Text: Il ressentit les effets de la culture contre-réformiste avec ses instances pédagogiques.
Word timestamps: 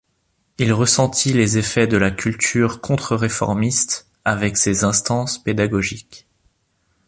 Il 0.57 0.73
ressentit 0.73 1.31
les 1.31 1.59
effets 1.59 1.85
de 1.85 1.95
la 1.95 2.09
culture 2.09 2.81
contre-réformiste 2.81 4.09
avec 4.25 4.57
ses 4.57 4.83
instances 4.83 5.37
pédagogiques. 5.37 6.25